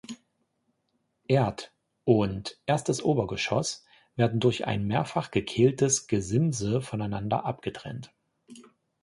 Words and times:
Erd- 1.27 1.71
und 2.05 2.59
erstes 2.65 3.03
Obergeschoss 3.03 3.85
werden 4.15 4.39
durch 4.39 4.65
ein 4.65 4.85
mehrfach 4.87 5.29
gekehltes 5.29 6.07
Gesimse 6.07 6.81
voneinander 6.81 7.45
abgetrennt. 7.45 8.11